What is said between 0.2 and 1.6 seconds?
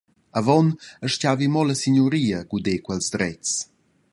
Avon astgavi